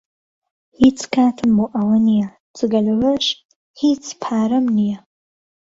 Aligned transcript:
هیچ 0.79 0.99
کاتم 1.15 1.51
بۆ 1.57 1.65
ئەوە 1.75 1.97
نییە، 2.07 2.27
جگە 2.57 2.79
لەوەش، 2.87 3.25
هیچ 3.81 4.03
پارەم 4.21 4.65
نییە. 4.77 4.97